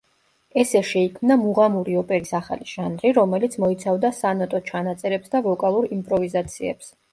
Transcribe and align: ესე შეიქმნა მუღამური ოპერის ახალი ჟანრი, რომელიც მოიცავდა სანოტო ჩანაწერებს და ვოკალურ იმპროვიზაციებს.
ესე 0.59 0.79
შეიქმნა 0.91 1.37
მუღამური 1.41 1.97
ოპერის 2.01 2.33
ახალი 2.39 2.67
ჟანრი, 2.71 3.13
რომელიც 3.19 3.59
მოიცავდა 3.65 4.13
სანოტო 4.23 4.65
ჩანაწერებს 4.73 5.37
და 5.37 5.45
ვოკალურ 5.51 5.93
იმპროვიზაციებს. 6.01 6.95